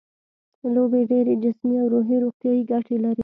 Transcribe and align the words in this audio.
لوبې 0.73 1.01
ډېرې 1.11 1.33
جسمي 1.43 1.75
او 1.81 1.87
روحي 1.93 2.17
روغتیايي 2.23 2.61
ګټې 2.71 2.97
لري. 3.03 3.19